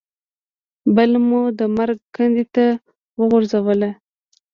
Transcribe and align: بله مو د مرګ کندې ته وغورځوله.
بله 0.95 1.17
مو 1.27 1.41
د 1.59 1.61
مرګ 1.77 1.99
کندې 2.15 2.45
ته 2.55 2.65
وغورځوله. 3.19 3.89